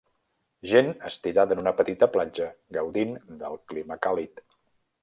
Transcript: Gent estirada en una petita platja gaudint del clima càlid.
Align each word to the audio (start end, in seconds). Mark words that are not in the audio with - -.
Gent 0.71 0.89
estirada 1.09 1.55
en 1.57 1.61
una 1.65 1.75
petita 1.83 2.09
platja 2.17 2.49
gaudint 2.79 3.17
del 3.45 3.63
clima 3.73 4.01
càlid. 4.09 4.45